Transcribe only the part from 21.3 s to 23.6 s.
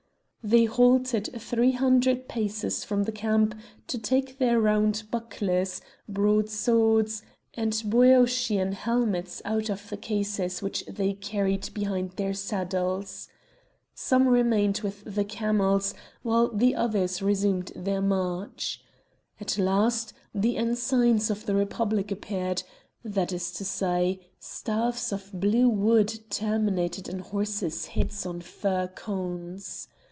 the Republic appeared, that is